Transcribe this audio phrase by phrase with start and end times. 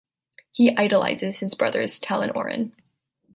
[0.51, 2.73] He idolizes his brothers Tell and Orrin.